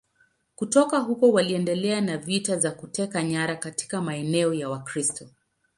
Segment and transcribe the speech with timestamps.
[0.55, 5.29] Kutoka huko waliendelea na vita za kuteka nyara katika maeneo ya Wakristo.